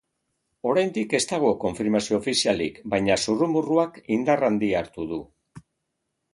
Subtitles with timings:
[0.69, 5.25] Oraindik ez dago konfirmazio ofizialik, baina zurrumurruak indar handia hartu du.